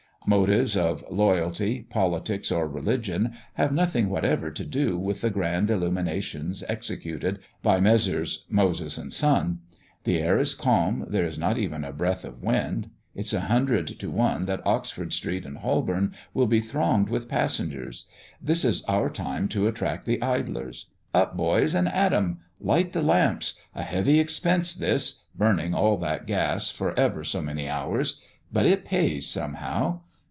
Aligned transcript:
Motives 0.27 0.77
of 0.77 1.03
loyalty, 1.09 1.81
politics, 1.89 2.51
or 2.51 2.67
religion, 2.67 3.31
have 3.55 3.71
nothing 3.71 4.07
whatever 4.07 4.51
to 4.51 4.63
do 4.63 4.95
with 4.95 5.21
the 5.21 5.31
grand 5.31 5.71
illuminations 5.71 6.63
executed 6.69 7.39
by 7.63 7.79
Messrs. 7.79 8.45
Moses 8.47 8.99
and 8.99 9.11
Son. 9.11 9.61
The 10.03 10.19
air 10.19 10.37
is 10.37 10.53
calm, 10.53 11.07
there 11.09 11.25
is 11.25 11.39
not 11.39 11.57
even 11.57 11.83
a 11.83 11.91
breath 11.91 12.23
of 12.23 12.43
wind; 12.43 12.91
it's 13.15 13.33
a 13.33 13.39
hundred 13.49 13.87
to 13.99 14.11
one 14.11 14.45
that 14.45 14.61
Oxford 14.65 15.11
Street 15.11 15.43
and 15.43 15.57
Holborn 15.57 16.13
will 16.35 16.45
be 16.45 16.61
thronged 16.61 17.09
with 17.09 17.27
passengers; 17.27 18.05
this 18.39 18.63
is 18.63 18.85
our 18.85 19.09
time 19.09 19.47
to 19.47 19.67
attract 19.67 20.05
the 20.05 20.21
idlers. 20.21 20.91
Up, 21.15 21.35
boys, 21.35 21.73
and 21.73 21.87
at 21.89 22.09
them! 22.09 22.41
light 22.59 22.93
the 22.93 23.01
lamps! 23.01 23.55
A 23.73 23.81
heavy 23.81 24.19
expense 24.19 24.75
this, 24.75 25.23
burning 25.35 25.73
all 25.73 25.97
that 25.97 26.27
gas 26.27 26.69
for 26.69 26.97
ever 26.97 27.23
so 27.23 27.41
many 27.41 27.67
hours; 27.67 28.21
but 28.53 28.67
it 28.67 28.85
pays, 28.85 29.27
somehow. 29.27 30.01